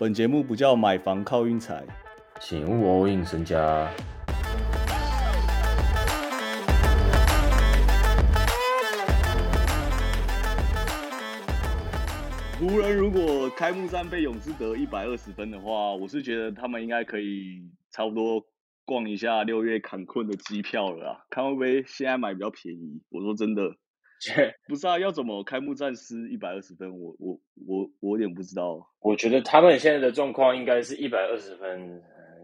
[0.00, 1.84] 本节目不叫买房靠运财，
[2.40, 3.90] 请勿 all in 身家。
[12.60, 18.40] 湖人如果开幕战被勇士得一百二十分的话，我是觉得他们应该可以差不多
[18.84, 21.18] 逛一下六月坎昆的机票了啊！
[21.28, 23.02] 看会不会现在买比较便宜？
[23.10, 23.74] 我说真的，
[24.68, 26.98] 不是啊，要怎么开幕战失一百二十分？
[26.98, 28.88] 我我我我有点不知道。
[29.00, 32.02] 我觉得他们现在的状况应该是一百二十分，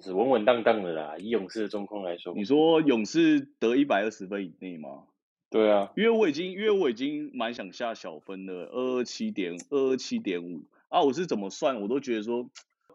[0.00, 1.16] 是稳稳当当的啦。
[1.18, 5.04] 以勇士的状况来说，你说勇士得一百二十分以内吗？
[5.48, 12.50] 对啊，因为我已经，因为我已经蛮想下小分的，二二七点二二七点五啊，我是怎么算，我都觉得说，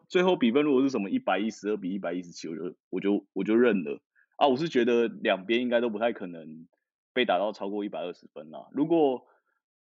[0.08, 4.00] 最后比分如果是什么一百一十二比一百一十七，我就我就我就认了
[4.36, 6.68] 啊，我是觉得两边应该都不太可能
[7.14, 8.68] 被打到超过一百二十分啊。
[8.72, 9.26] 如果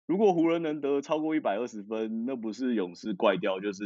[0.05, 3.83] 如果湖人能得超过一百二十分，那不是勇士怪掉，就是。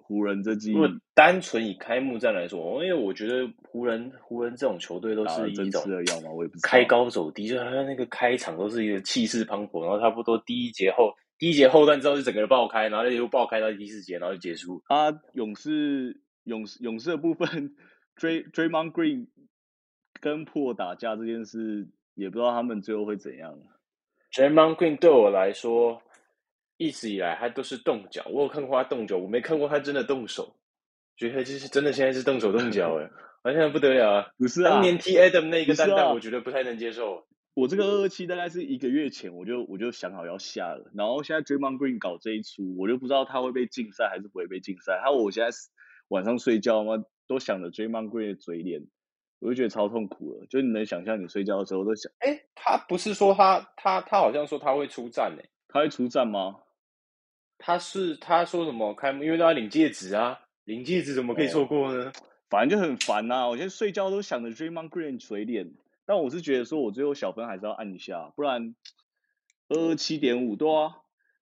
[0.00, 5.82] 湖人这季，如果单纯以开幕战来说，因为我觉得湖人湖人这种球队都是一种
[6.62, 14.82] 开高走低，就好像那个开场都是一个气势磅礴，然后差不多第一节后第一节后段之后就整个人爆开，然后又爆开到第四节，然后就结束。
[14.86, 17.76] 啊，勇士勇士勇士的部分，
[18.16, 19.26] Dray Draymond Green
[20.22, 21.86] 跟破打架这件事，
[22.18, 23.58] 也不知道他们最后会怎样。
[24.32, 26.02] Draymond Green 对我来说。
[26.80, 30.54] 一直以来他都是动脚，我有看过他动脚，我没看过他真的动手。
[31.16, 33.10] 觉得就是真的现在是动手动脚哎，
[33.42, 34.28] 完全不得了啊！
[34.38, 37.26] 不是啊，当年 T Adam 那个蛋蛋，我觉得不太能接受。
[37.54, 45.00] 我这个二二七大概是一个月前我就我就想好要下了，然后现在 Draymond Green 搞这一出，我就不知道他会被禁赛还是不会被禁赛。
[45.02, 45.50] 还有我现在
[46.06, 48.86] 晚上睡觉嘛，都想着 Draymond Green 的嘴脸，
[49.40, 50.46] 我就觉得超痛苦了。
[50.46, 55.42] 就你能想象你睡觉的时候都想，哎，他不是说他他他好像说他会出战呢？
[55.68, 56.56] 他会出战吗？
[57.58, 62.12] 他是他说什么开幕，因为他要领戒指啊，领戒指怎么可以错过呢？
[62.48, 65.70] 反正就很烦呐，我现在睡觉都想着 Draymond Green 嘴脸，
[66.06, 68.74] 但我是觉得说我最后小分还是要按一下，不然
[69.68, 70.96] 二二七点五对啊，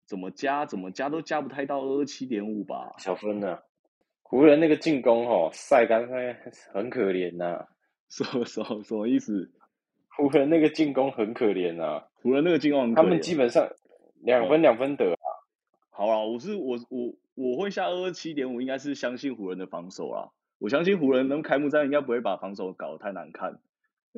[0.07, 2.95] 怎么加怎么加都加不太到二二七点五吧？
[2.99, 3.59] 小分呢？
[4.23, 6.37] 湖人那个进攻哦，晒干晒
[6.73, 7.65] 很可怜呐，
[8.09, 9.51] 什么什么什么意思？
[10.17, 13.69] 湖人那个进攻很可怜啊，湖人那个进攻，他们基本上
[14.23, 15.19] 两分两分得啊。
[15.91, 20.31] 好啊，我是我我我会下二二七点五，应该是相信湖人的防守啊。
[20.59, 23.61] 我相信湖人能开幕战应该不会把防守搞得太难看，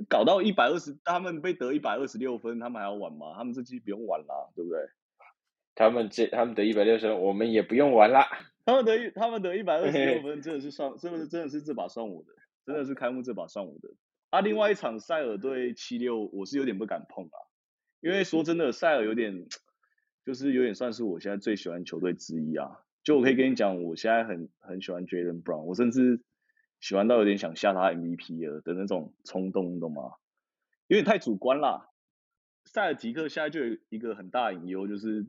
[0.09, 3.35] 搞到一百二十，他们被得一百二十六分，他们还要玩吗？
[3.37, 4.79] 他们这季不用玩啦，对不对？
[5.75, 8.29] 他们这他们得一百六十分，我们也不用玩啦。
[8.65, 12.29] 他们得一他们得一百二十六分， 真的是算，真的是真的是这把算我的，
[12.69, 13.89] 真的是开幕这把算我的。
[14.31, 17.37] 啊，另外一场塞尔对七六，我是有点不敢碰啊，
[18.01, 19.49] 因为说真的，塞尔有点。
[20.25, 22.85] 就是有点算是我现在最喜欢球队之一啊！
[23.03, 26.21] 就我可以跟你讲，我现在很很喜欢 Jalen Brown，我甚至
[26.81, 30.03] 喜欢到有点想下他 MVP 了的那种冲动，懂吗？
[30.87, 31.89] 有点太主观啦。
[32.67, 35.25] 塞尔提克现在就有一个很大隐忧，就是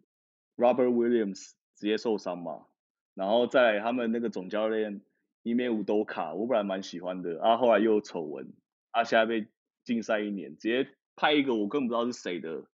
[0.58, 2.66] Robert Williams 直接受伤嘛，
[3.14, 5.00] 然后在他们那个总教练
[5.44, 8.52] 伊梅乌多卡，我本来蛮喜欢的，啊，后来又有丑闻，
[8.92, 9.48] 啊，现在被
[9.84, 12.66] 禁赛一年，直接派一个我根本不知道是谁的。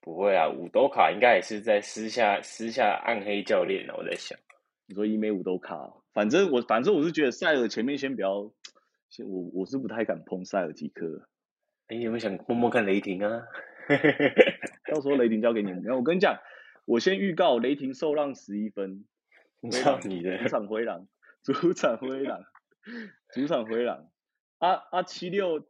[0.00, 3.94] 不会啊，五斗卡应该也是在私下私下暗黑教练呢。
[3.96, 4.38] 我在想，
[4.86, 8.50] 你说伊梅五斗卡，反正我反正我是觉得塞尔前面先不要，
[9.08, 11.28] 先我我是不太敢碰塞尔提克。
[11.88, 13.42] 哎，有没有想摸摸看雷霆啊？
[14.90, 15.84] 到时候雷霆交给你们。
[15.90, 16.38] 我跟你讲，
[16.84, 19.04] 我先预告雷霆受让十一分。
[19.70, 20.38] 操你的！
[20.38, 21.06] 主场灰狼，
[21.42, 22.42] 主场灰狼，
[23.34, 24.08] 主场灰狼。
[24.58, 25.66] 啊啊七六。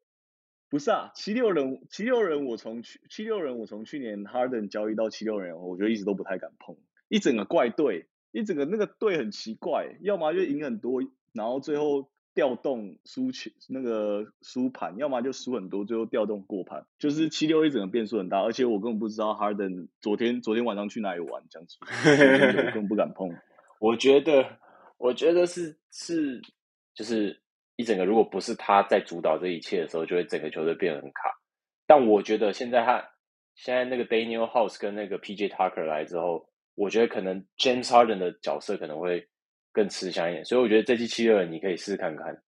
[0.72, 6.76] 不是啊，七六人，七六人，我从去七六人，我从去年 Harden 交易到七六人，我觉得一直都不太敢碰，
[7.09, 23.36] 一整个怪队，一整个那个队很奇怪，要么就赢很多，然后最后调动输球那个输盘，要么就输很多，最后调动过盘，就是七六一整个变数很大，而且我根本不知道 Harden 昨天昨天晚上去哪里玩，这样子，我根本不敢碰。
[23.80, 24.44] 我觉得，
[25.00, 26.41] 我觉得是是
[26.94, 27.36] 就是。
[27.76, 31.30] 一整个如果不是他在主导这一切的时候，就会整个球队变得很卡。
[31.86, 33.02] 但我觉得现在他
[33.54, 39.26] 现在那个 Daniel House 跟那个 PJ Tucker 来之后，我觉得可能 James Harden 的角色可能会
[39.72, 40.44] 更吃香一点。
[40.44, 42.42] 所以我觉得这季七六你可以试试看看。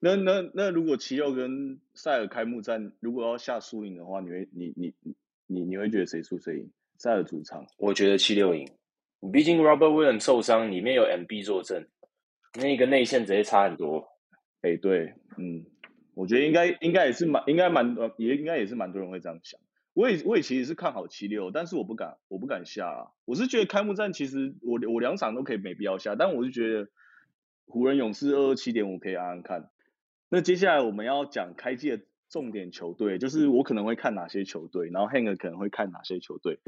[0.00, 4.92] 那那那如果七六跟塞尔开幕战如果要下输赢的话，你会你你
[5.46, 6.68] 你你会觉得谁输谁赢？
[6.98, 8.68] 塞尔主场，我觉得七六赢。
[9.30, 11.88] 毕竟 Robert Williams 受伤，里面有 MB 坐镇，
[12.54, 14.08] 那个内线直接差很多。
[14.62, 15.64] 哎，对，嗯，
[16.14, 19.60] 我觉得应该应该也是蛮应该蛮多，也应该也是蛮多人会这样想。
[19.92, 23.12] 我也我也其实是看好七六，但是我不敢我不敢下啊。
[23.24, 26.88] 我是觉得开幕战其实我我两场都可以没必要下，但我是觉得
[27.66, 29.70] 湖人勇士二二七点五可以按按看。
[30.28, 36.58] 那接下来我们要讲开季的重点球队，就是我可能会看哪些球队，然后 Hank 可能会看哪些球队。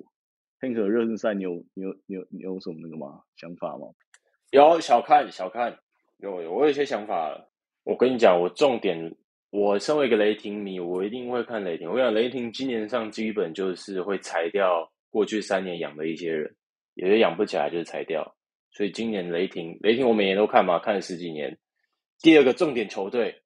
[0.61, 3.23] Hank 热身赛，你有你有你有你有什么那个吗？
[3.37, 3.89] 想法吗？
[4.51, 5.79] 有小看小看，
[6.19, 7.51] 有有我有一些想法了。
[7.85, 9.15] 我跟你讲，我重点，
[9.51, 11.91] 我身为一个雷霆迷，我一定会看雷霆。
[11.91, 16.57] 我讲雷霆今年上基本就是会裁掉过去三年养的一些人，
[16.95, 18.35] 有些养不起来就是裁掉。
[18.71, 21.59] 所以今年雷霆，雷霆我每年都看嘛，看了十几年。
[22.21, 23.43] 第二个重点球队，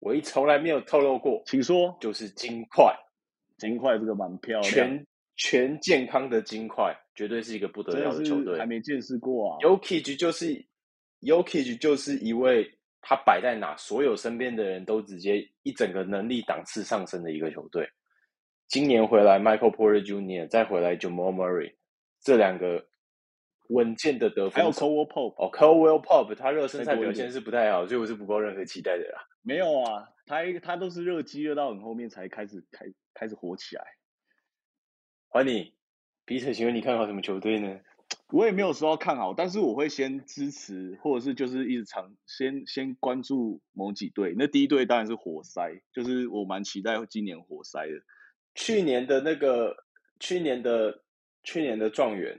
[0.00, 2.94] 我一从来没有透露过，请说，就是金块。
[3.56, 9.58] 金块这个蛮漂亮，全全健康的金块，绝对是一个不得了的球队，还没见识过啊。
[9.60, 10.46] Yokich 就是
[11.20, 12.70] Yokich 就是一位
[13.00, 17.88] 他摆在哪，所有身边的人都直接一整个能力档次上升的一个球队。
[18.68, 20.48] 今年回来 Michael Porter Jr.
[20.48, 21.74] 再回来 Jamal Murray，
[22.20, 22.86] 这两个。
[23.70, 29.26] 稳健的得分，还有 Cole Pop 哦，Cole Pop，他热身赛表现是不太好，所以我是不抱任何期待的啦。
[29.40, 32.84] 没有啊，他他都是热机热到很后面才开始开
[33.14, 33.82] 开始火起来。
[35.34, 35.72] 欢迎
[36.24, 37.80] 彼此，请问你看好什么球队呢？
[38.30, 44.32] 我也没有说要看好，但是我会先支持，或者是就是一直长先先关注某几队。
[44.38, 47.94] 那第一队当然是活塞，就是我蛮期待今年活塞的。
[48.54, 49.74] 去年的那个，
[50.20, 51.02] 去年的
[51.42, 52.38] 去年的状元。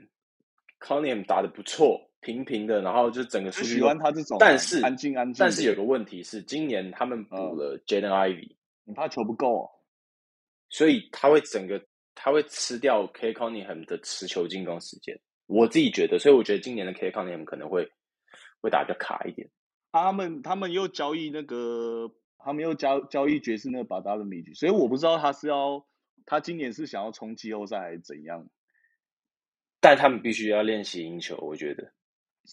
[0.80, 3.74] c o n m 打的不错，平平的，然后就整个数据。
[3.74, 5.38] 喜欢他这种，但是安静安静。
[5.38, 9.70] 但是有个问题是，今年他们补了 Jaden Ivy，你怕球不够，哦
[10.70, 11.78] 所以他会整个
[12.16, 15.16] 他会吃掉 K c o n y m 的持球进攻时间。
[15.46, 17.88] 我自己觉得，所以我觉得今年的 K c o n y m 可能会
[18.60, 19.48] 会打比较卡一点。
[19.92, 25.86] 他们他们又交易那个，他们又交交易爵士那个巴达的米局，所以我不知道他是要
[26.24, 28.48] 他今年是想要冲季后赛还是怎样。
[29.80, 31.92] 但他们必须要练习赢球，我觉得，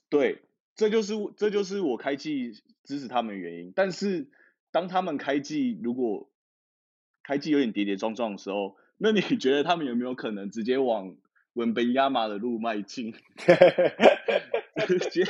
[0.10, 0.44] 对，
[0.76, 2.52] 这就是这就是我开季
[2.84, 3.74] 支持他们的原因。
[3.76, 4.30] 但是
[4.72, 6.30] 当他们开季如果
[7.24, 11.18] 开季有点跌跌撞撞的时候，那你觉得他们有没有可能直接往
[11.52, 13.14] 文本亚马的路迈进？
[14.88, 15.26] 直接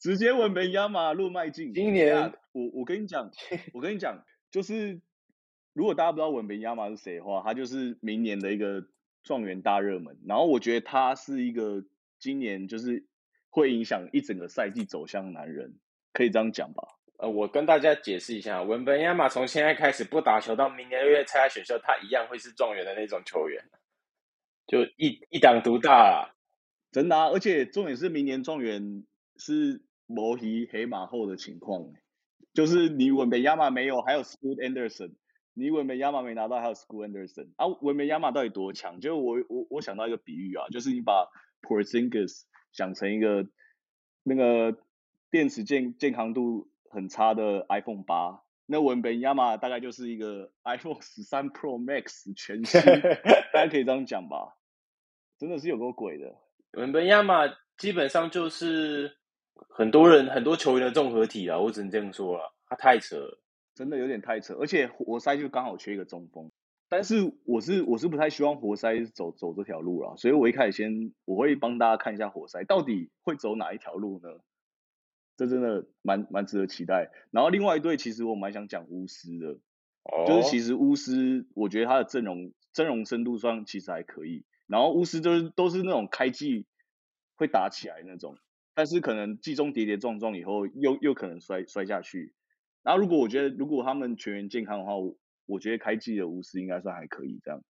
[0.00, 1.74] 直接文本亚马路迈进？
[1.74, 3.30] 今年我我跟你讲，
[3.74, 5.02] 我跟你讲，就是
[5.74, 8.88] 如果大家不知道文本亚马是谁的话，他就是明年的一个。
[9.22, 11.84] 状元大热门，然后我觉得他是一个
[12.18, 13.06] 今年就是
[13.50, 15.78] 会影响一整个赛季走向的男人，
[16.14, 16.84] 可以这样讲吧？
[17.20, 23.62] 呃，我跟大家解释一下，文本亚马从现在开始不打球到明年六月参加选秀，他一样会是状元的那种球员，
[24.66, 26.32] 就一一党独大啊！
[26.90, 27.28] 真的啊！
[27.28, 29.04] 而且重点是明年状元
[29.36, 31.92] 是摩皮黑马后的情况，
[32.54, 35.12] 就是你文本亚马没有，还有 School Anderson。
[35.52, 37.66] 你文本亚马没拿到，还有 School Anderson 啊？
[37.82, 38.98] 文本亚马到底多强？
[38.98, 41.28] 就我我我想到一个比喻啊，就是你把
[41.60, 43.46] Porzingis 想成一个
[44.22, 44.78] 那个
[45.30, 52.80] 电池健健康度很差的 iPhone 八，那文本亚马大概就是一个 iPhone 十三 Pro Max 全新，
[53.54, 54.58] 大家可以这样讲吧？
[55.38, 56.34] 真的是有够鬼的。
[56.72, 57.44] 文本亚马
[57.78, 59.16] 基本上就是
[59.70, 63.16] 很多人很多球员的综合体啊，我只能这样说了，他太扯。
[63.16, 63.40] 了。
[63.72, 66.50] 真的有点太扯，而且活塞就刚好缺一个中锋，
[66.90, 74.28] 但是我是我是不太希望活塞走走这条路了，所以我一开始先我会帮大家看一下活塞到底会走哪一条路呢？
[75.40, 77.10] 这真的蛮蛮值得期待。
[77.30, 79.58] 然后另外一队其实我蛮想讲巫师的，
[80.26, 86.66] 就是其实巫师我觉得他的阵容阵容深度上其实还可以，然后巫师就是都是那种开季
[87.36, 88.36] 会打起来那种，
[88.74, 92.34] 但是可能季中跌跌撞撞以后又又可能摔摔下去。
[92.82, 97.62] 然后，如果我觉得如果他们全员健康的话，我我觉得开季的巫师应该算还可以这样。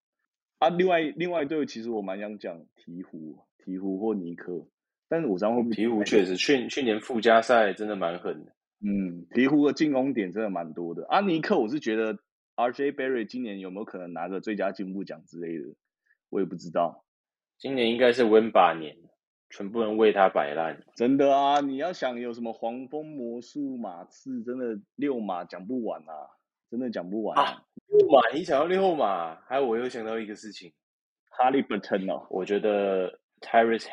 [0.58, 4.66] 啊，另外另外一队其实我蛮想讲鹈鹕，鹈鹕或尼克，
[5.10, 8.52] 但是我张会鹈鹕确实去去年附加赛真的蛮狠的。
[8.82, 11.06] 嗯，鹈鹕的进攻点真的蛮多的。
[11.08, 12.14] 啊，尼克我是觉得
[12.56, 15.74] RJ Barry 今年有没有可能拿个最佳进步奖之类的，
[16.30, 17.04] 我也不知道。
[17.58, 18.96] 今年应该是温八年。
[19.52, 21.58] 全部人为他摆烂，真的啊！
[21.58, 26.30] 你要想有什么黄蜂魔术马刺，真的六马讲不完啊，
[26.70, 27.60] 真的讲不完啊！
[27.88, 30.72] 六马，你想要六马，还有我又想到一个事情，
[31.30, 33.88] 哈利伯顿哦，我觉得 Tyrese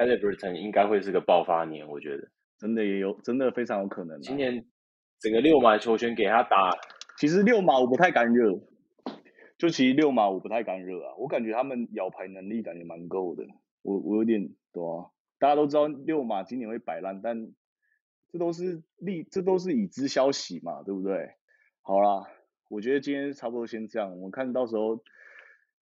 [0.00, 4.18] Halliburton 应该会是个爆发年，我觉得真的也有，真的非常有可能。
[4.22, 4.64] 今年
[5.18, 6.70] 整个六马球权给他打，
[7.18, 8.58] 其实六马我不太敢惹，
[9.58, 13.44] 就其实六马我不太敢惹啊，我感觉他们咬牌能力感觉蛮够的。
[13.82, 17.52] 我我有点对啊，大家都知道六马今年会摆烂，但
[18.32, 21.30] 这都是利，这都是已知消息嘛，对不对？
[21.82, 22.26] 好啦，
[22.68, 25.02] 我觉得今天差不多先这样，我们看到时候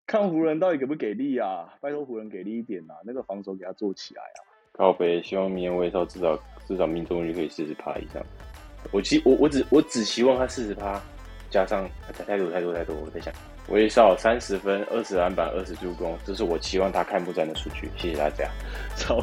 [0.09, 1.69] 看湖人到底给不给力啊？
[1.83, 4.41] 拜托湖人给力一点啊，那个防守给他做起来啊！
[4.73, 6.35] 靠北，希望明年威少至少
[6.67, 8.25] 至少命中率可以四十趴以上。
[8.91, 10.99] 我其我我只我只希望他四十趴，
[11.51, 11.87] 加上
[12.27, 12.97] 太多太多太多。
[12.97, 13.31] 我在想，
[13.69, 17.91] 威少三十分、二十篮板、二十助攻，这是我期望他开幕战的数据。
[17.99, 18.49] 谢谢大家，
[18.97, 19.21] 超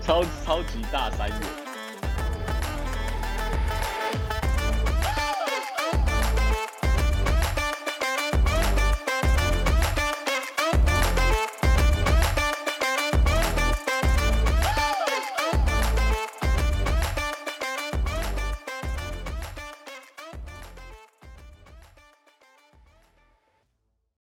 [0.00, 1.65] 超超级大三元。